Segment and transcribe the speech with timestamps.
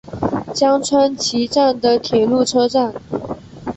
[0.55, 2.91] 江川崎站的铁路车站。